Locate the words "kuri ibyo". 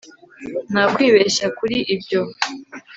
1.57-2.21